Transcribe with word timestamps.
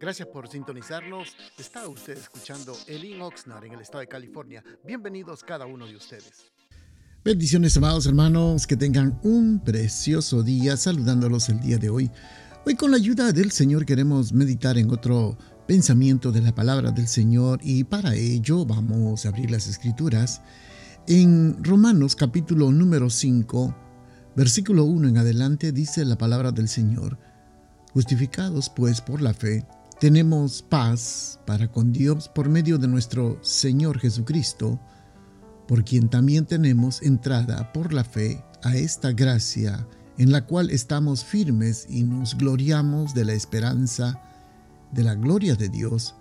Gracias 0.00 0.28
por 0.28 0.48
sintonizarnos. 0.48 1.36
Está 1.58 1.86
usted 1.88 2.16
escuchando 2.18 2.76
Elin 2.86 3.20
Oxnard 3.22 3.64
en 3.64 3.72
el 3.72 3.80
estado 3.80 4.00
de 4.00 4.08
California. 4.08 4.62
Bienvenidos 4.84 5.42
cada 5.44 5.66
uno 5.66 5.86
de 5.86 5.96
ustedes. 5.96 6.52
Bendiciones, 7.24 7.76
amados 7.76 8.06
hermanos, 8.06 8.66
que 8.66 8.76
tengan 8.76 9.20
un 9.22 9.62
precioso 9.62 10.42
día 10.42 10.76
saludándolos 10.76 11.48
el 11.48 11.60
día 11.60 11.78
de 11.78 11.88
hoy. 11.88 12.10
Hoy 12.66 12.74
con 12.74 12.90
la 12.90 12.96
ayuda 12.96 13.32
del 13.32 13.52
Señor 13.52 13.86
queremos 13.86 14.32
meditar 14.32 14.76
en 14.76 14.90
otro 14.90 15.38
pensamiento 15.66 16.32
de 16.32 16.40
la 16.40 16.54
palabra 16.54 16.90
del 16.90 17.06
Señor 17.06 17.60
y 17.62 17.84
para 17.84 18.14
ello 18.14 18.64
vamos 18.64 19.24
a 19.24 19.28
abrir 19.28 19.50
las 19.50 19.68
escrituras 19.68 20.42
en 21.08 21.62
Romanos 21.62 22.14
capítulo 22.14 22.70
número 22.70 23.10
5, 23.10 23.74
versículo 24.36 24.84
1 24.84 25.08
en 25.08 25.18
adelante 25.18 25.72
dice 25.72 26.04
la 26.04 26.16
palabra 26.16 26.52
del 26.52 26.68
Señor, 26.68 27.18
justificados 27.92 28.68
pues 28.68 29.00
por 29.00 29.20
la 29.20 29.34
fe, 29.34 29.66
tenemos 30.00 30.62
paz 30.62 31.38
para 31.46 31.68
con 31.68 31.92
Dios 31.92 32.28
por 32.28 32.48
medio 32.48 32.78
de 32.78 32.88
nuestro 32.88 33.38
Señor 33.42 33.98
Jesucristo, 33.98 34.80
por 35.68 35.84
quien 35.84 36.08
también 36.08 36.44
tenemos 36.44 37.02
entrada 37.02 37.72
por 37.72 37.92
la 37.92 38.04
fe 38.04 38.44
a 38.62 38.76
esta 38.76 39.12
gracia 39.12 39.86
en 40.18 40.32
la 40.32 40.44
cual 40.44 40.70
estamos 40.70 41.24
firmes 41.24 41.86
y 41.88 42.02
nos 42.02 42.36
gloriamos 42.36 43.14
de 43.14 43.24
la 43.24 43.32
esperanza 43.32 44.20
de 44.92 45.04
la 45.04 45.14
gloria 45.14 45.54
de 45.54 45.68
Dios. 45.68 46.14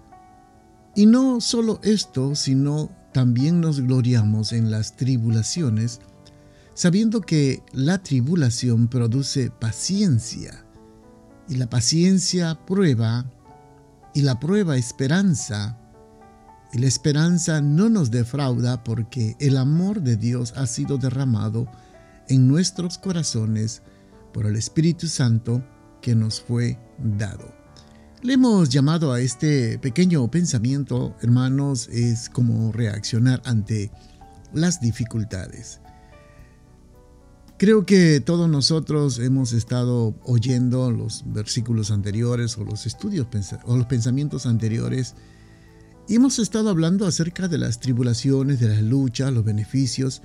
Y 0.96 1.06
no 1.06 1.42
solo 1.42 1.80
esto, 1.84 2.36
sino 2.36 2.90
también 3.14 3.62
nos 3.62 3.82
gloriamos 3.82 4.54
en 4.54 4.72
las 4.72 4.96
tribulaciones, 4.96 6.00
sabiendo 6.74 7.22
que 7.22 7.64
la 7.74 8.02
tribulación 8.02 8.88
produce 8.88 9.52
paciencia, 9.52 10.66
y 11.52 11.56
la 11.56 11.70
paciencia 11.70 12.58
prueba 12.66 13.26
y 14.14 14.22
la 14.22 14.40
prueba 14.40 14.78
esperanza. 14.78 15.78
Y 16.72 16.80
la 16.80 16.88
esperanza 16.88 17.60
no 17.60 17.90
nos 17.90 18.10
defrauda 18.10 18.86
porque 18.86 19.36
el 19.42 19.58
amor 19.58 20.02
de 20.02 20.16
Dios 20.16 20.54
ha 20.56 20.66
sido 20.66 20.98
derramado 20.98 21.68
en 22.30 22.48
nuestros 22.48 22.98
corazones 22.98 23.82
por 24.34 24.46
el 24.46 24.56
Espíritu 24.56 25.10
Santo 25.10 25.62
que 26.02 26.16
nos 26.16 26.40
fue 26.40 26.80
dado. 26.98 27.54
Le 28.22 28.34
hemos 28.34 28.70
llamado 28.70 29.12
a 29.12 29.20
este 29.20 29.78
pequeño 29.78 30.32
pensamiento, 30.32 31.18
hermanos, 31.20 31.90
es 31.90 32.30
como 32.30 32.72
reaccionar 32.72 33.42
ante 33.44 33.92
las 34.54 34.80
dificultades. 34.80 35.82
Creo 37.62 37.86
que 37.86 38.22
todos 38.22 38.50
nosotros 38.50 39.20
hemos 39.20 39.54
estado 39.54 40.16
oyendo 40.24 40.90
los 40.90 41.24
versículos 41.28 41.92
anteriores 41.92 42.58
o 42.58 42.64
los 42.64 42.88
estudios 42.88 43.28
o 43.66 43.78
los 43.78 43.86
pensamientos 43.86 44.48
anteriores 44.48 45.14
y 46.08 46.16
hemos 46.16 46.40
estado 46.40 46.72
hablando 46.72 47.06
acerca 47.06 47.48
de 47.48 47.60
las 47.60 47.80
tribulaciones, 47.80 48.60
de 48.60 48.70
las 48.70 48.82
luchas, 48.82 49.32
los 49.32 49.46
beneficios, 49.46 50.24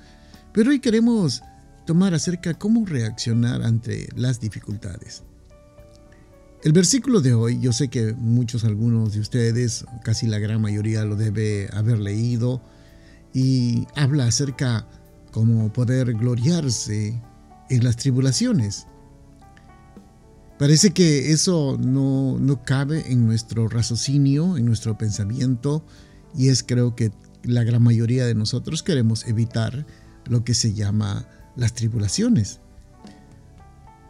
pero 0.54 0.70
hoy 0.70 0.80
queremos 0.80 1.42
tomar 1.86 2.14
acerca 2.14 2.48
de 2.48 2.58
cómo 2.58 2.86
reaccionar 2.86 3.60
ante 3.62 4.08
las 4.16 4.40
dificultades. 4.40 5.22
El 6.64 6.72
versículo 6.72 7.20
de 7.20 7.34
hoy, 7.34 7.60
yo 7.60 7.74
sé 7.74 7.88
que 7.88 8.14
muchos, 8.14 8.64
algunos 8.64 9.12
de 9.12 9.20
ustedes, 9.20 9.84
casi 10.04 10.26
la 10.26 10.38
gran 10.38 10.62
mayoría 10.62 11.04
lo 11.04 11.16
debe 11.16 11.68
haber 11.74 11.98
leído 11.98 12.62
y 13.34 13.86
habla 13.94 14.24
acerca 14.24 14.88
como 15.36 15.70
poder 15.70 16.14
gloriarse 16.14 17.20
en 17.68 17.84
las 17.84 17.96
tribulaciones. 17.96 18.86
Parece 20.58 20.92
que 20.92 21.30
eso 21.30 21.76
no, 21.78 22.38
no 22.38 22.62
cabe 22.62 23.12
en 23.12 23.26
nuestro 23.26 23.68
raciocinio, 23.68 24.56
en 24.56 24.64
nuestro 24.64 24.96
pensamiento, 24.96 25.84
y 26.34 26.48
es 26.48 26.62
creo 26.62 26.96
que 26.96 27.12
la 27.42 27.64
gran 27.64 27.82
mayoría 27.82 28.24
de 28.24 28.34
nosotros 28.34 28.82
queremos 28.82 29.26
evitar 29.26 29.84
lo 30.24 30.42
que 30.42 30.54
se 30.54 30.72
llama 30.72 31.28
las 31.54 31.74
tribulaciones. 31.74 32.60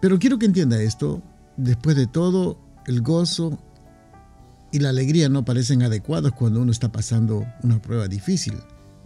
Pero 0.00 0.20
quiero 0.20 0.38
que 0.38 0.47
entienda 0.47 0.81
esto, 0.81 1.25
después 1.56 1.97
de 1.97 2.06
todo, 2.06 2.56
el 2.87 3.03
gozo 3.03 3.58
y 4.70 4.78
la 4.78 4.91
alegría 4.91 5.28
no 5.28 5.44
parecen 5.44 5.82
adecuados 5.82 6.31
cuando 6.34 6.60
uno 6.60 6.70
está 6.70 6.93
pasando 6.93 7.44
una 7.64 7.82
prueba 7.82 8.06
difícil. 8.06 8.54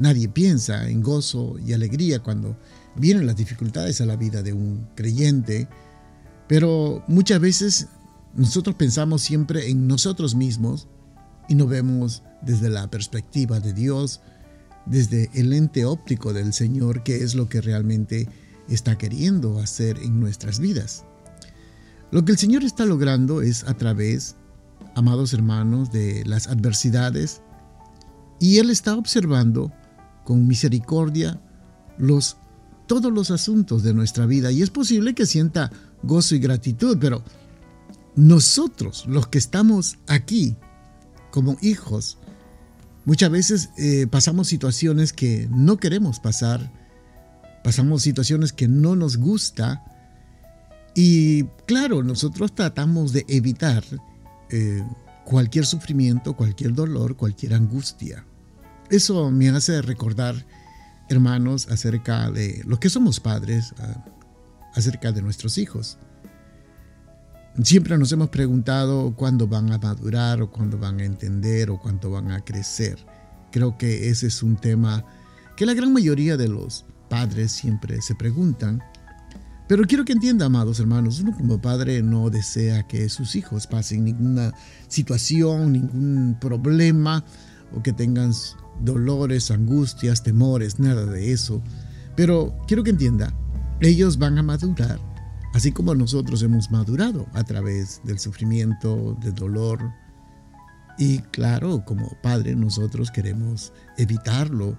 Nadie 0.00 0.31
piensa 0.31 0.88
en 0.88 1.03
gozo 1.03 1.59
y 1.59 1.75
alegría 1.75 2.21
cuando 2.21 2.56
vienen 2.97 3.27
las 3.27 3.37
dificultades 3.37 4.00
a 4.00 4.06
la 4.06 4.16
vida 4.16 4.43
de 4.43 4.55
un 4.55 4.88
creyente, 4.94 5.69
pero 6.49 7.05
muchas 7.06 7.38
veces 7.38 7.88
nosotros 8.34 8.77
pensamos 8.77 9.21
siempre 9.21 9.69
en 9.69 9.87
nosotros 9.87 10.34
mismos 10.34 10.88
y 11.50 11.55
no 11.55 11.66
vemos 11.66 12.22
desde 12.41 12.71
la 12.71 12.91
perspectiva 12.91 13.61
de 13.61 13.75
Dios, 13.75 14.22
desde 14.87 15.28
el 15.34 15.53
ente 15.53 15.84
óptico 15.84 16.32
del 16.32 16.55
Señor, 16.55 17.03
que 17.03 17.22
es 17.22 17.34
lo 17.34 17.50
que 17.50 17.61
realmente 17.61 18.27
está 18.71 18.97
queriendo 18.97 19.59
hacer 19.61 19.99
en 19.99 20.19
nuestras 20.19 20.61
vidas. 20.61 21.05
Lo 22.11 22.25
que 22.25 22.32
el 22.32 22.38
Señor 22.38 22.65
está 22.65 22.87
logrando 22.87 23.43
es 23.43 23.65
a 23.65 23.75
través, 23.75 24.37
amados 24.94 25.34
hermanos, 25.34 25.93
de 25.93 26.25
las 26.25 26.47
adversidades, 26.47 27.43
y 28.38 28.56
Él 28.61 28.71
está 28.71 28.97
observando 28.97 29.71
con 30.30 30.46
misericordia 30.46 31.41
los, 31.98 32.36
todos 32.86 33.12
los 33.12 33.32
asuntos 33.32 33.82
de 33.82 33.92
nuestra 33.92 34.26
vida. 34.26 34.52
Y 34.52 34.62
es 34.62 34.70
posible 34.70 35.12
que 35.12 35.26
sienta 35.26 35.72
gozo 36.04 36.36
y 36.36 36.38
gratitud, 36.38 36.98
pero 37.00 37.24
nosotros, 38.14 39.06
los 39.08 39.26
que 39.26 39.38
estamos 39.38 39.98
aquí 40.06 40.54
como 41.32 41.56
hijos, 41.62 42.16
muchas 43.06 43.28
veces 43.28 43.70
eh, 43.76 44.06
pasamos 44.08 44.46
situaciones 44.46 45.12
que 45.12 45.48
no 45.50 45.78
queremos 45.78 46.20
pasar, 46.20 46.72
pasamos 47.64 48.02
situaciones 48.02 48.52
que 48.52 48.69
no 48.69 48.94
nos 48.94 49.16
gusta. 49.16 49.82
Y 50.94 51.42
claro, 51.66 52.04
nosotros 52.04 52.54
tratamos 52.54 53.12
de 53.12 53.24
evitar 53.26 53.82
eh, 54.50 54.84
cualquier 55.24 55.66
sufrimiento, 55.66 56.36
cualquier 56.36 56.72
dolor, 56.72 57.16
cualquier 57.16 57.54
angustia. 57.54 58.24
Eso 58.90 59.30
me 59.30 59.48
hace 59.50 59.82
recordar, 59.82 60.34
hermanos, 61.08 61.68
acerca 61.70 62.28
de 62.32 62.60
lo 62.66 62.80
que 62.80 62.90
somos 62.90 63.20
padres, 63.20 63.72
acerca 64.74 65.12
de 65.12 65.22
nuestros 65.22 65.58
hijos. 65.58 65.96
Siempre 67.62 67.96
nos 67.98 68.10
hemos 68.10 68.30
preguntado 68.30 69.14
cuándo 69.14 69.46
van 69.46 69.70
a 69.70 69.78
madurar 69.78 70.42
o 70.42 70.50
cuándo 70.50 70.76
van 70.76 70.98
a 70.98 71.04
entender 71.04 71.70
o 71.70 71.78
cuándo 71.78 72.10
van 72.10 72.32
a 72.32 72.40
crecer. 72.40 72.98
Creo 73.52 73.78
que 73.78 74.08
ese 74.08 74.26
es 74.26 74.42
un 74.42 74.56
tema 74.56 75.04
que 75.56 75.66
la 75.66 75.74
gran 75.74 75.92
mayoría 75.92 76.36
de 76.36 76.48
los 76.48 76.84
padres 77.08 77.52
siempre 77.52 78.02
se 78.02 78.16
preguntan. 78.16 78.82
Pero 79.68 79.84
quiero 79.84 80.04
que 80.04 80.14
entienda, 80.14 80.46
amados 80.46 80.80
hermanos, 80.80 81.20
uno 81.20 81.36
como 81.36 81.60
padre 81.60 82.02
no 82.02 82.28
desea 82.28 82.82
que 82.88 83.08
sus 83.08 83.36
hijos 83.36 83.68
pasen 83.68 84.04
ninguna 84.04 84.52
situación, 84.88 85.70
ningún 85.70 86.36
problema 86.40 87.24
o 87.72 87.82
que 87.82 87.92
tengan 87.92 88.32
dolores, 88.80 89.50
angustias, 89.50 90.22
temores, 90.22 90.78
nada 90.78 91.06
de 91.06 91.32
eso. 91.32 91.62
Pero 92.16 92.56
quiero 92.66 92.82
que 92.82 92.91
entienda, 92.91 93.32
ellos 93.80 94.18
van 94.18 94.38
a 94.38 94.42
madurar, 94.42 95.00
así 95.54 95.72
como 95.72 95.94
nosotros 95.94 96.42
hemos 96.42 96.70
madurado 96.70 97.26
a 97.32 97.44
través 97.44 98.00
del 98.04 98.19
sufrimiento, 98.19 99.16
del 99.22 99.34
dolor. 99.34 99.90
Y 100.98 101.19
claro, 101.19 101.84
como 101.84 102.10
padre 102.22 102.54
nosotros 102.54 103.10
queremos 103.10 103.72
evitarlo. 103.96 104.78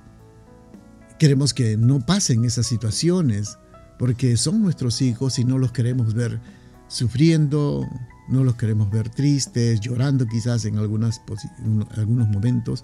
Queremos 1.18 1.54
que 1.54 1.78
no 1.78 2.00
pasen 2.00 2.46
esas 2.46 2.68
situaciones, 2.68 3.58
porque 3.98 4.38
son 4.38 4.62
nuestros 4.62 5.02
hijos 5.02 5.40
y 5.40 5.46
no 5.46 5.58
los 5.58 5.72
queremos 5.72 6.14
ver 6.14 6.40
sufriendo, 6.88 7.88
no 8.28 8.44
los 8.44 8.56
queremos 8.56 8.90
ver 8.90 9.10
tristes, 9.10 9.80
llorando 9.80 10.28
quizás 10.28 10.66
en, 10.66 10.78
algunas, 10.78 11.22
en 11.64 11.86
algunos 11.98 12.28
momentos. 12.28 12.84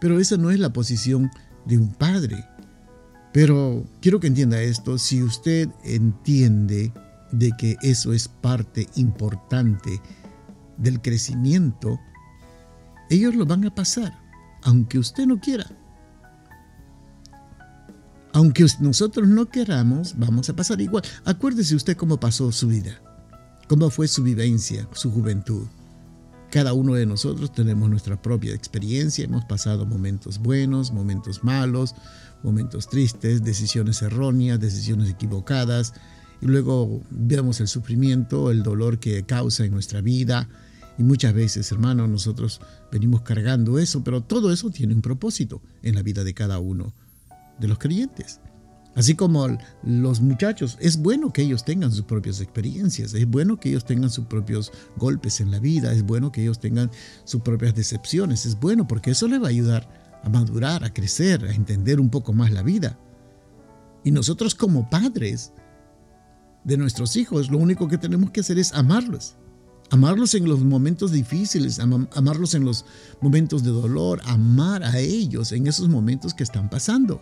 Pero 0.00 0.18
esa 0.18 0.36
no 0.36 0.50
es 0.50 0.58
la 0.58 0.72
posición 0.72 1.30
de 1.66 1.78
un 1.78 1.92
padre. 1.92 2.44
Pero 3.32 3.84
quiero 4.00 4.18
que 4.18 4.26
entienda 4.26 4.60
esto, 4.60 4.98
si 4.98 5.22
usted 5.22 5.68
entiende 5.84 6.92
de 7.30 7.52
que 7.56 7.76
eso 7.82 8.12
es 8.12 8.26
parte 8.26 8.88
importante 8.96 10.00
del 10.78 11.00
crecimiento, 11.00 12.00
ellos 13.08 13.34
lo 13.34 13.46
van 13.46 13.64
a 13.64 13.74
pasar, 13.74 14.18
aunque 14.62 14.98
usted 14.98 15.26
no 15.26 15.38
quiera. 15.38 15.66
Aunque 18.32 18.64
nosotros 18.80 19.28
no 19.28 19.48
queramos, 19.48 20.14
vamos 20.16 20.48
a 20.48 20.56
pasar 20.56 20.80
igual. 20.80 21.02
Acuérdese 21.24 21.74
usted 21.74 21.96
cómo 21.96 22.18
pasó 22.18 22.50
su 22.52 22.68
vida, 22.68 23.00
cómo 23.68 23.90
fue 23.90 24.08
su 24.08 24.22
vivencia, 24.22 24.88
su 24.92 25.10
juventud. 25.10 25.66
Cada 26.50 26.72
uno 26.72 26.94
de 26.94 27.06
nosotros 27.06 27.52
tenemos 27.52 27.88
nuestra 27.88 28.20
propia 28.20 28.54
experiencia, 28.54 29.24
hemos 29.24 29.44
pasado 29.44 29.86
momentos 29.86 30.40
buenos, 30.40 30.90
momentos 30.90 31.44
malos, 31.44 31.94
momentos 32.42 32.88
tristes, 32.88 33.44
decisiones 33.44 34.02
erróneas, 34.02 34.58
decisiones 34.58 35.08
equivocadas, 35.08 35.94
y 36.40 36.46
luego 36.46 37.02
vemos 37.10 37.60
el 37.60 37.68
sufrimiento, 37.68 38.50
el 38.50 38.64
dolor 38.64 38.98
que 38.98 39.22
causa 39.22 39.64
en 39.64 39.72
nuestra 39.72 40.00
vida, 40.00 40.48
Y 40.98 41.02
muchas 41.02 41.32
veces, 41.32 41.72
hermano, 41.72 42.06
nosotros 42.08 42.60
venimos 42.92 43.22
cargando 43.22 43.78
eso, 43.78 44.04
pero 44.04 44.22
todo 44.22 44.52
eso 44.52 44.68
tiene 44.68 44.92
un 44.92 45.00
propósito 45.00 45.62
en 45.82 45.94
la 45.94 46.02
vida 46.02 46.24
de 46.24 46.34
cada 46.34 46.58
uno 46.58 46.92
de 47.58 47.68
los 47.68 47.78
creyentes. 47.78 48.40
Así 48.96 49.14
como 49.14 49.46
los 49.84 50.20
muchachos, 50.20 50.76
es 50.80 50.96
bueno 50.96 51.32
que 51.32 51.42
ellos 51.42 51.64
tengan 51.64 51.92
sus 51.92 52.04
propias 52.04 52.40
experiencias, 52.40 53.14
es 53.14 53.28
bueno 53.28 53.58
que 53.58 53.68
ellos 53.68 53.84
tengan 53.84 54.10
sus 54.10 54.26
propios 54.26 54.72
golpes 54.96 55.40
en 55.40 55.52
la 55.52 55.60
vida, 55.60 55.92
es 55.92 56.02
bueno 56.02 56.32
que 56.32 56.42
ellos 56.42 56.58
tengan 56.58 56.90
sus 57.24 57.42
propias 57.42 57.74
decepciones, 57.74 58.46
es 58.46 58.58
bueno 58.58 58.88
porque 58.88 59.12
eso 59.12 59.28
les 59.28 59.40
va 59.40 59.46
a 59.46 59.50
ayudar 59.50 60.20
a 60.24 60.28
madurar, 60.28 60.84
a 60.84 60.92
crecer, 60.92 61.44
a 61.44 61.54
entender 61.54 62.00
un 62.00 62.10
poco 62.10 62.32
más 62.32 62.50
la 62.50 62.62
vida. 62.62 62.98
Y 64.02 64.10
nosotros 64.10 64.54
como 64.54 64.90
padres 64.90 65.52
de 66.64 66.76
nuestros 66.76 67.16
hijos, 67.16 67.50
lo 67.50 67.58
único 67.58 67.88
que 67.88 67.98
tenemos 67.98 68.30
que 68.32 68.40
hacer 68.40 68.58
es 68.58 68.72
amarlos. 68.74 69.36
Amarlos 69.90 70.34
en 70.34 70.48
los 70.48 70.60
momentos 70.60 71.10
difíciles, 71.10 71.80
amarlos 71.80 72.54
en 72.54 72.64
los 72.64 72.84
momentos 73.20 73.64
de 73.64 73.70
dolor, 73.70 74.20
amar 74.24 74.84
a 74.84 74.98
ellos 74.98 75.52
en 75.52 75.66
esos 75.66 75.88
momentos 75.88 76.32
que 76.32 76.44
están 76.44 76.70
pasando. 76.70 77.20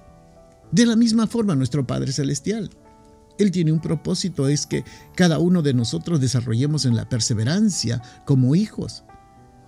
De 0.72 0.86
la 0.86 0.96
misma 0.96 1.26
forma, 1.26 1.54
nuestro 1.54 1.86
Padre 1.86 2.12
Celestial. 2.12 2.70
Él 3.38 3.50
tiene 3.50 3.72
un 3.72 3.80
propósito, 3.80 4.48
es 4.48 4.66
que 4.66 4.84
cada 5.14 5.38
uno 5.38 5.62
de 5.62 5.72
nosotros 5.72 6.20
desarrollemos 6.20 6.84
en 6.84 6.96
la 6.96 7.08
perseverancia 7.08 8.02
como 8.26 8.54
hijos. 8.54 9.04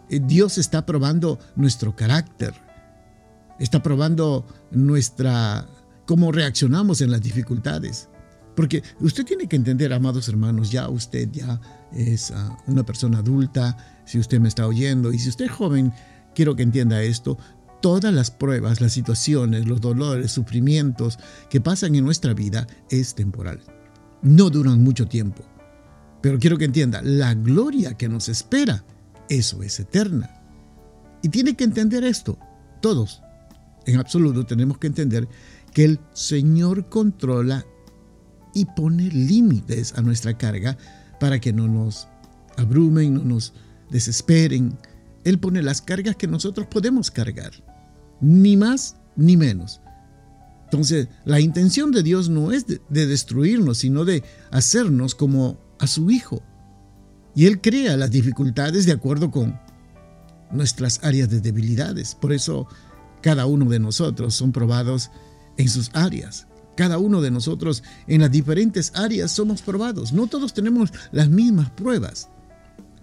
Eh, 0.08 0.20
Dios 0.20 0.58
está 0.58 0.84
probando 0.84 1.38
nuestro 1.54 1.94
carácter, 1.94 2.52
está 3.60 3.82
probando 3.82 4.44
nuestra 4.72 5.68
cómo 6.04 6.32
reaccionamos 6.32 7.00
en 7.00 7.12
las 7.12 7.22
dificultades. 7.22 8.08
Porque 8.56 8.82
usted 8.98 9.24
tiene 9.24 9.46
que 9.46 9.54
entender, 9.54 9.92
amados 9.92 10.28
hermanos, 10.28 10.72
ya 10.72 10.88
usted 10.88 11.30
ya 11.30 11.60
es 11.92 12.32
ah, 12.32 12.58
una 12.66 12.84
persona 12.84 13.18
adulta, 13.18 13.76
si 14.04 14.18
usted 14.18 14.40
me 14.40 14.48
está 14.48 14.66
oyendo, 14.66 15.12
y 15.12 15.18
si 15.20 15.28
usted 15.28 15.44
es 15.44 15.52
joven, 15.52 15.92
quiero 16.34 16.56
que 16.56 16.64
entienda 16.64 17.00
esto, 17.02 17.38
todas 17.80 18.12
las 18.12 18.30
pruebas, 18.30 18.80
las 18.80 18.92
situaciones, 18.92 19.66
los 19.66 19.80
dolores, 19.80 20.32
sufrimientos 20.32 21.18
que 21.48 21.60
pasan 21.60 21.94
en 21.94 22.04
nuestra 22.04 22.34
vida 22.34 22.66
es 22.90 23.14
temporal. 23.14 23.60
No 24.22 24.50
duran 24.50 24.82
mucho 24.82 25.06
tiempo. 25.06 25.42
Pero 26.20 26.38
quiero 26.38 26.58
que 26.58 26.66
entienda, 26.66 27.00
la 27.02 27.34
gloria 27.34 27.94
que 27.94 28.08
nos 28.08 28.28
espera, 28.28 28.84
eso 29.28 29.62
es 29.62 29.80
eterna. 29.80 30.30
Y 31.22 31.30
tiene 31.30 31.54
que 31.54 31.64
entender 31.64 32.04
esto, 32.04 32.38
todos, 32.82 33.22
en 33.86 33.98
absoluto 33.98 34.44
tenemos 34.44 34.78
que 34.78 34.86
entender 34.86 35.28
que 35.72 35.84
el 35.84 36.00
Señor 36.12 36.88
controla 36.88 37.64
y 38.54 38.66
pone 38.66 39.04
límites 39.04 39.94
a 39.96 40.02
nuestra 40.02 40.36
carga 40.36 40.76
para 41.18 41.40
que 41.40 41.52
no 41.52 41.68
nos 41.68 42.08
abrumen, 42.56 43.14
no 43.14 43.24
nos 43.24 43.54
desesperen. 43.90 44.78
Él 45.24 45.38
pone 45.38 45.62
las 45.62 45.80
cargas 45.80 46.16
que 46.16 46.26
nosotros 46.26 46.66
podemos 46.66 47.10
cargar 47.10 47.69
ni 48.20 48.56
más 48.56 48.96
ni 49.16 49.36
menos. 49.36 49.80
Entonces, 50.64 51.08
la 51.24 51.40
intención 51.40 51.90
de 51.90 52.02
Dios 52.02 52.28
no 52.28 52.52
es 52.52 52.64
de, 52.66 52.80
destruirnos, 52.88 53.78
sino 53.78 54.04
de 54.04 54.22
hacernos 54.52 55.14
como 55.14 55.58
a 55.80 55.86
su 55.86 56.10
Hijo. 56.10 56.42
Y 57.34 57.46
Él 57.46 57.60
crea 57.60 57.96
las 57.96 58.10
dificultades 58.10 58.86
de 58.86 58.92
acuerdo 58.92 59.30
con 59.30 59.58
nuestras 60.52 61.02
áreas 61.02 61.28
de 61.28 61.40
debilidades. 61.40 62.14
Por 62.14 62.32
eso, 62.32 62.68
cada 63.20 63.46
uno 63.46 63.68
de 63.68 63.80
nosotros 63.80 64.34
son 64.34 64.52
probados 64.52 65.10
en 65.56 65.68
sus 65.68 65.90
áreas. 65.92 66.46
Cada 66.76 66.98
uno 66.98 67.20
de 67.20 67.32
nosotros 67.32 67.82
en 68.06 68.20
las 68.20 68.30
diferentes 68.30 68.92
áreas 68.94 69.32
somos 69.32 69.62
probados. 69.62 70.12
No 70.12 70.28
todos 70.28 70.54
tenemos 70.54 70.92
las 71.10 71.28
mismas 71.28 71.70
pruebas. 71.70 72.28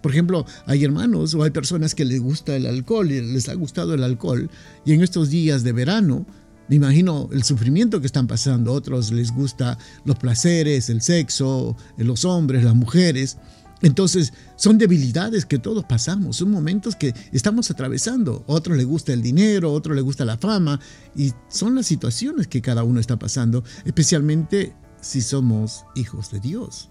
Por 0.08 0.14
ejemplo, 0.14 0.46
hay 0.66 0.86
hermanos 0.86 1.34
o 1.34 1.44
hay 1.44 1.52
personas 1.52 1.94
que 1.94 2.06
les 2.06 2.22
gusta 2.22 2.56
el 2.56 2.66
alcohol 2.66 3.12
y 3.12 3.20
les 3.20 3.50
ha 3.50 3.54
gustado 3.56 3.94
el 3.94 4.06
alcohol 4.06 4.50
y 4.86 4.94
en 4.94 5.04
estos 5.04 5.30
días 5.30 5.66
de 5.66 5.74
verano, 5.74 6.26
me 6.70 6.78
imagino 6.78 7.28
el 7.34 7.44
sufrimiento 7.44 8.00
que 8.00 8.08
están 8.08 8.26
pasando. 8.26 8.72
Otros 8.72 9.12
les 9.12 9.34
gusta 9.34 9.78
los 10.06 10.16
placeres, 10.18 10.90
el 10.90 11.02
sexo, 11.02 11.76
los 11.98 12.24
hombres, 12.24 12.64
las 12.64 12.74
mujeres. 12.74 13.36
Entonces, 13.82 14.32
son 14.56 14.78
debilidades 14.78 15.46
que 15.46 15.60
todos 15.60 15.84
pasamos, 15.84 16.38
son 16.38 16.52
momentos 16.52 16.96
que 16.96 17.14
estamos 17.34 17.70
atravesando. 17.70 18.46
Otros 18.48 18.78
les 18.78 18.86
gusta 18.86 19.12
el 19.12 19.22
dinero, 19.22 19.74
otros 19.74 19.94
les 19.94 20.06
gusta 20.06 20.24
la 20.24 20.38
fama, 20.38 20.80
y 21.18 21.34
son 21.50 21.76
las 21.76 21.86
situaciones 21.86 22.48
que 22.48 22.62
cada 22.62 22.86
uno 22.86 23.02
está 23.02 23.20
pasando, 23.20 23.66
especialmente 23.84 24.74
si 25.02 25.20
somos 25.20 25.84
hijos 25.96 26.32
de 26.32 26.40
Dios. 26.40 26.88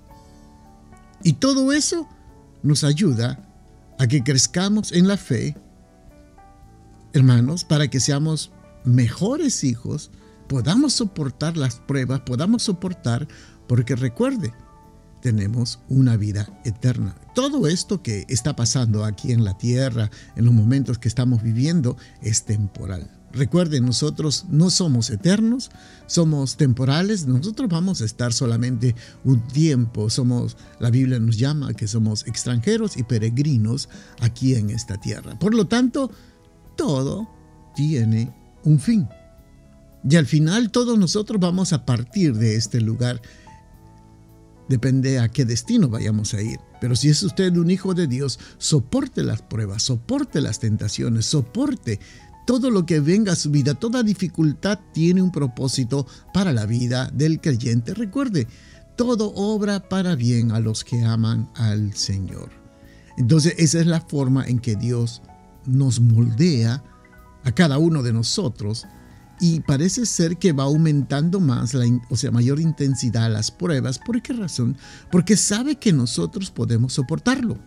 Y 1.22 1.32
todo 1.32 1.72
eso 1.72 2.06
nos 2.66 2.84
ayuda 2.84 3.40
a 3.98 4.06
que 4.06 4.22
crezcamos 4.22 4.92
en 4.92 5.08
la 5.08 5.16
fe, 5.16 5.56
hermanos, 7.12 7.64
para 7.64 7.88
que 7.88 8.00
seamos 8.00 8.52
mejores 8.84 9.64
hijos, 9.64 10.10
podamos 10.48 10.94
soportar 10.94 11.56
las 11.56 11.76
pruebas, 11.76 12.20
podamos 12.20 12.64
soportar, 12.64 13.26
porque 13.66 13.96
recuerde, 13.96 14.52
tenemos 15.22 15.80
una 15.88 16.16
vida 16.16 16.48
eterna. 16.64 17.16
Todo 17.34 17.66
esto 17.66 18.02
que 18.02 18.26
está 18.28 18.54
pasando 18.54 19.04
aquí 19.04 19.32
en 19.32 19.44
la 19.44 19.56
tierra, 19.56 20.10
en 20.36 20.44
los 20.44 20.54
momentos 20.54 20.98
que 20.98 21.08
estamos 21.08 21.42
viviendo, 21.42 21.96
es 22.22 22.44
temporal. 22.44 23.10
Recuerden, 23.36 23.84
nosotros 23.84 24.46
no 24.48 24.70
somos 24.70 25.10
eternos, 25.10 25.70
somos 26.06 26.56
temporales, 26.56 27.26
nosotros 27.26 27.68
vamos 27.68 28.00
a 28.00 28.06
estar 28.06 28.32
solamente 28.32 28.94
un 29.24 29.46
tiempo, 29.48 30.08
somos, 30.08 30.56
la 30.80 30.90
Biblia 30.90 31.18
nos 31.18 31.36
llama 31.36 31.74
que 31.74 31.86
somos 31.86 32.26
extranjeros 32.26 32.96
y 32.96 33.02
peregrinos 33.02 33.90
aquí 34.20 34.54
en 34.54 34.70
esta 34.70 34.98
tierra. 34.98 35.38
Por 35.38 35.54
lo 35.54 35.66
tanto, 35.66 36.10
todo 36.76 37.28
tiene 37.74 38.34
un 38.64 38.80
fin. 38.80 39.06
Y 40.08 40.16
al 40.16 40.26
final 40.26 40.70
todos 40.70 40.98
nosotros 40.98 41.38
vamos 41.38 41.74
a 41.74 41.84
partir 41.84 42.34
de 42.36 42.56
este 42.56 42.80
lugar. 42.80 43.20
Depende 44.68 45.18
a 45.18 45.28
qué 45.28 45.44
destino 45.44 45.88
vayamos 45.88 46.32
a 46.32 46.40
ir. 46.40 46.58
Pero 46.80 46.96
si 46.96 47.10
es 47.10 47.22
usted 47.22 47.54
un 47.56 47.70
hijo 47.70 47.92
de 47.92 48.06
Dios, 48.06 48.38
soporte 48.56 49.22
las 49.22 49.42
pruebas, 49.42 49.82
soporte 49.82 50.40
las 50.40 50.58
tentaciones, 50.58 51.26
soporte 51.26 52.00
todo 52.46 52.70
lo 52.70 52.86
que 52.86 53.00
venga 53.00 53.32
a 53.32 53.36
su 53.36 53.50
vida, 53.50 53.74
toda 53.74 54.02
dificultad 54.02 54.78
tiene 54.94 55.20
un 55.20 55.32
propósito 55.32 56.06
para 56.32 56.52
la 56.52 56.64
vida 56.64 57.10
del 57.12 57.40
creyente. 57.40 57.92
Recuerde, 57.92 58.46
todo 58.96 59.34
obra 59.34 59.88
para 59.88 60.14
bien 60.14 60.52
a 60.52 60.60
los 60.60 60.84
que 60.84 61.04
aman 61.04 61.50
al 61.56 61.94
Señor. 61.94 62.50
Entonces 63.18 63.54
esa 63.58 63.80
es 63.80 63.86
la 63.86 64.00
forma 64.00 64.46
en 64.46 64.60
que 64.60 64.76
Dios 64.76 65.22
nos 65.66 66.00
moldea 66.00 66.82
a 67.44 67.52
cada 67.52 67.78
uno 67.78 68.02
de 68.02 68.12
nosotros 68.12 68.86
y 69.40 69.60
parece 69.60 70.06
ser 70.06 70.38
que 70.38 70.52
va 70.52 70.64
aumentando 70.64 71.40
más, 71.40 71.74
o 72.08 72.16
sea, 72.16 72.30
mayor 72.30 72.60
intensidad 72.60 73.30
las 73.30 73.50
pruebas. 73.50 73.98
¿Por 73.98 74.22
qué 74.22 74.32
razón? 74.32 74.76
Porque 75.10 75.36
sabe 75.36 75.76
que 75.76 75.92
nosotros 75.92 76.50
podemos 76.50 76.94
soportarlo. 76.94 77.58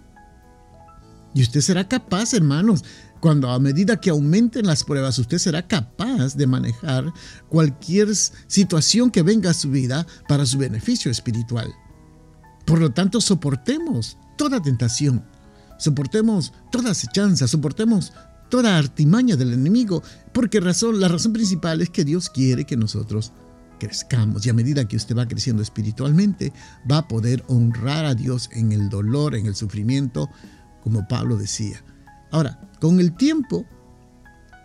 Y 1.33 1.41
usted 1.41 1.61
será 1.61 1.87
capaz, 1.87 2.33
hermanos, 2.33 2.83
cuando 3.19 3.49
a 3.49 3.59
medida 3.59 3.99
que 3.99 4.09
aumenten 4.09 4.65
las 4.65 4.83
pruebas, 4.83 5.19
usted 5.19 5.37
será 5.37 5.67
capaz 5.67 6.35
de 6.35 6.47
manejar 6.47 7.11
cualquier 7.49 8.15
situación 8.15 9.11
que 9.11 9.23
venga 9.23 9.51
a 9.51 9.53
su 9.53 9.69
vida 9.69 10.07
para 10.27 10.45
su 10.45 10.57
beneficio 10.57 11.11
espiritual. 11.11 11.73
Por 12.65 12.79
lo 12.79 12.91
tanto, 12.91 13.19
soportemos 13.21 14.17
toda 14.37 14.61
tentación, 14.61 15.25
soportemos 15.77 16.53
toda 16.71 16.91
acechanza, 16.91 17.47
soportemos 17.47 18.13
toda 18.49 18.77
artimaña 18.77 19.35
del 19.35 19.53
enemigo, 19.53 20.01
porque 20.33 20.59
razón, 20.59 20.99
la 20.99 21.07
razón 21.07 21.33
principal 21.33 21.81
es 21.81 21.89
que 21.89 22.05
Dios 22.05 22.29
quiere 22.29 22.65
que 22.65 22.77
nosotros 22.77 23.31
crezcamos 23.79 24.45
y 24.45 24.49
a 24.49 24.53
medida 24.53 24.87
que 24.87 24.97
usted 24.97 25.15
va 25.15 25.27
creciendo 25.27 25.63
espiritualmente, 25.63 26.51
va 26.89 26.99
a 26.99 27.07
poder 27.07 27.43
honrar 27.47 28.05
a 28.05 28.15
Dios 28.15 28.49
en 28.51 28.71
el 28.71 28.89
dolor, 28.89 29.35
en 29.35 29.45
el 29.45 29.55
sufrimiento, 29.55 30.29
como 30.89 31.07
Pablo 31.07 31.37
decía. 31.37 31.83
Ahora, 32.31 32.59
con 32.81 32.99
el 32.99 33.15
tiempo, 33.15 33.63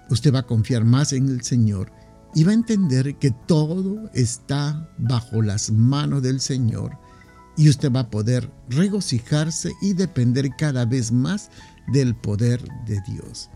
usted 0.09 0.33
va 0.35 0.39
a 0.39 0.47
confiar 0.47 0.83
más 0.83 1.13
en 1.13 1.29
el 1.29 1.43
Señor 1.43 1.93
y 2.35 2.45
va 2.45 2.53
a 2.53 2.55
entender 2.55 3.17
que 3.17 3.31
todo 3.31 4.11
está 4.15 4.91
bajo 4.97 5.43
las 5.43 5.71
manos 5.71 6.23
del 6.23 6.41
Señor 6.41 6.99
y 7.59 7.69
usted 7.69 7.93
va 7.93 8.01
a 8.01 8.11
poder 8.11 8.51
regocijarse 8.71 9.73
y 9.83 9.93
depender 9.93 10.51
cada 10.57 10.87
vez 10.87 11.13
más 11.13 11.51
del 11.93 12.15
poder 12.15 12.67
de 12.87 13.03
Dios. 13.07 13.51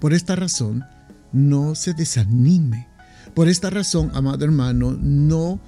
Por 0.00 0.14
esta 0.14 0.36
razón, 0.36 0.84
no 1.32 1.74
se 1.74 1.92
desanime. 1.92 2.88
Por 3.34 3.48
esta 3.48 3.68
razón, 3.68 4.12
amado 4.14 4.44
hermano, 4.44 4.92
no 4.92 5.60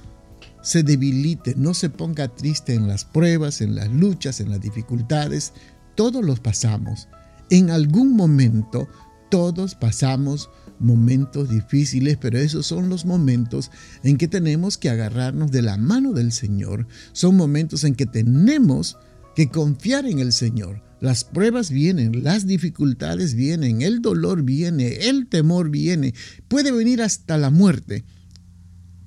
se 0.62 0.84
debilite, 0.84 1.54
no 1.56 1.74
se 1.74 1.90
ponga 1.90 2.28
triste 2.28 2.74
en 2.74 2.86
las 2.86 3.04
pruebas, 3.04 3.60
en 3.60 3.74
las 3.74 3.88
luchas, 3.88 4.40
en 4.40 4.50
las 4.50 4.60
dificultades. 4.60 5.52
Todos 5.94 6.24
los 6.24 6.40
pasamos 6.40 7.08
en 7.50 7.70
algún 7.70 8.16
momento 8.16 8.88
todos 9.32 9.74
pasamos 9.74 10.50
momentos 10.78 11.48
difíciles, 11.48 12.18
pero 12.20 12.38
esos 12.38 12.66
son 12.66 12.90
los 12.90 13.06
momentos 13.06 13.70
en 14.02 14.18
que 14.18 14.28
tenemos 14.28 14.76
que 14.76 14.90
agarrarnos 14.90 15.50
de 15.50 15.62
la 15.62 15.78
mano 15.78 16.12
del 16.12 16.32
Señor. 16.32 16.86
Son 17.12 17.34
momentos 17.34 17.84
en 17.84 17.94
que 17.94 18.04
tenemos 18.04 18.98
que 19.34 19.48
confiar 19.48 20.04
en 20.04 20.18
el 20.18 20.32
Señor. 20.32 20.82
Las 21.00 21.24
pruebas 21.24 21.70
vienen, 21.70 22.22
las 22.22 22.46
dificultades 22.46 23.34
vienen, 23.34 23.80
el 23.80 24.02
dolor 24.02 24.42
viene, 24.42 25.08
el 25.08 25.26
temor 25.28 25.70
viene, 25.70 26.12
puede 26.48 26.70
venir 26.70 27.00
hasta 27.00 27.38
la 27.38 27.48
muerte, 27.48 28.04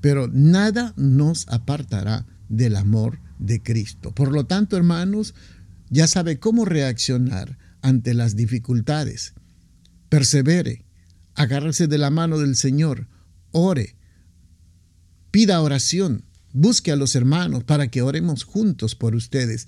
pero 0.01 0.27
nada 0.27 0.94
nos 0.98 1.48
apartará 1.50 2.25
del 2.50 2.75
amor 2.75 3.20
de 3.38 3.62
Cristo. 3.62 4.12
Por 4.12 4.32
lo 4.32 4.46
tanto, 4.46 4.77
hermanos, 4.77 5.36
ya 5.89 6.08
sabe 6.08 6.39
cómo 6.39 6.65
reaccionar 6.65 7.58
ante 7.82 8.13
las 8.13 8.36
dificultades. 8.36 9.34
Persevere, 10.10 10.86
agárrese 11.34 11.88
de 11.88 11.98
la 11.98 12.10
mano 12.10 12.39
del 12.39 12.56
Señor, 12.56 13.08
ore, 13.51 13.96
pida 15.32 15.62
oración, 15.62 16.25
busque 16.54 16.92
a 16.92 16.96
los 16.96 17.15
hermanos 17.15 17.63
para 17.63 17.89
que 17.89 18.01
oremos 18.01 18.44
juntos 18.44 18.96
por 18.96 19.15
ustedes. 19.15 19.68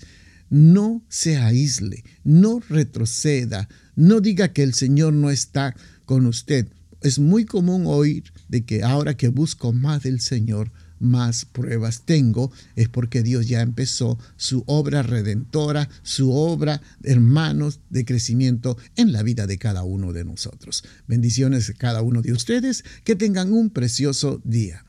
No 0.50 1.04
se 1.08 1.36
aísle, 1.36 2.04
no 2.24 2.60
retroceda, 2.68 3.68
no 3.94 4.20
diga 4.20 4.52
que 4.52 4.62
el 4.62 4.74
Señor 4.74 5.12
no 5.12 5.30
está 5.30 5.76
con 6.06 6.26
usted. 6.26 6.68
Es 7.02 7.18
muy 7.18 7.44
común 7.44 7.84
oír 7.86 8.32
de 8.48 8.64
que 8.64 8.82
ahora 8.82 9.16
que 9.16 9.28
busco 9.28 9.72
más 9.72 10.02
del 10.02 10.20
Señor, 10.20 10.72
más 11.00 11.44
pruebas 11.44 12.02
tengo, 12.02 12.52
es 12.76 12.88
porque 12.88 13.22
Dios 13.22 13.48
ya 13.48 13.60
empezó 13.60 14.18
su 14.36 14.64
obra 14.66 15.02
redentora, 15.02 15.88
su 16.02 16.32
obra, 16.32 16.80
hermanos, 17.02 17.80
de 17.90 18.04
crecimiento 18.04 18.76
en 18.96 19.12
la 19.12 19.22
vida 19.22 19.46
de 19.46 19.58
cada 19.58 19.84
uno 19.84 20.12
de 20.12 20.24
nosotros. 20.24 20.84
Bendiciones 21.06 21.70
a 21.70 21.74
cada 21.74 22.02
uno 22.02 22.22
de 22.22 22.32
ustedes, 22.32 22.84
que 23.04 23.16
tengan 23.16 23.52
un 23.52 23.70
precioso 23.70 24.40
día. 24.44 24.84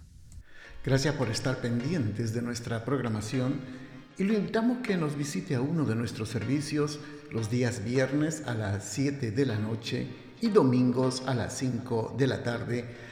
Gracias 0.85 1.15
por 1.15 1.29
estar 1.29 1.61
pendientes 1.61 2.33
de 2.33 2.41
nuestra 2.41 2.85
programación 2.85 3.55
y 4.17 4.23
lo 4.23 4.33
invitamos 4.33 4.79
que 4.79 4.97
nos 4.97 5.17
visite 5.17 5.55
a 5.55 5.61
uno 5.61 5.85
de 5.85 5.95
nuestros 5.95 6.29
servicios 6.29 6.99
los 7.31 7.49
días 7.49 7.83
viernes 7.83 8.43
a 8.45 8.53
las 8.53 8.85
7 8.85 9.31
de 9.31 9.45
la 9.45 9.57
noche 9.57 10.07
y 10.41 10.49
domingos 10.49 11.23
a 11.25 11.33
las 11.33 11.57
5 11.57 12.15
de 12.17 12.27
la 12.27 12.43
tarde. 12.43 12.85